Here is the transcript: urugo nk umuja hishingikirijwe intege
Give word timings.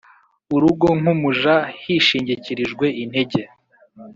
urugo 0.55 0.87
nk 0.99 1.07
umuja 1.13 1.55
hishingikirijwe 1.81 2.85
intege 3.03 3.41